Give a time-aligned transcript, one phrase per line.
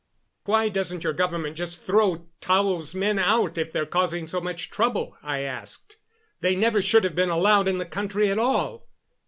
[0.45, 5.15] "Why doesn't your government just throw Tao's men out if they're causing so much trouble?"
[5.21, 5.97] I asked.
[6.39, 8.89] "They never should have been allowed in the country at all."